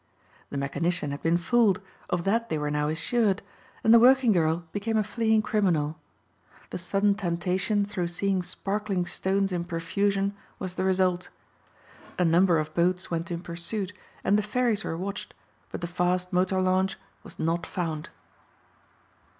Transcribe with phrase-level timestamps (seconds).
[0.49, 3.43] The mechanician had been fooled, of that they were now assured,
[3.83, 5.99] and the working girl became a fleeing criminal.
[6.71, 11.29] The sudden temptation through seeing sparkling stones in profusion was the result.
[12.17, 13.93] A number of boats went in pursuit
[14.23, 15.35] and the ferries were watched,
[15.71, 18.09] but the fast motor launch was not found.